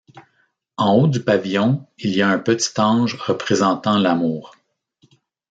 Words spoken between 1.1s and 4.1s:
pavillon il y a un petit ange représentant